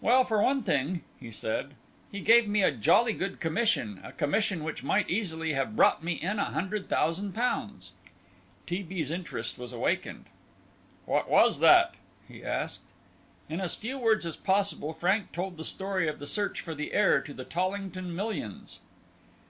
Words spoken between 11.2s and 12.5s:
was that?" he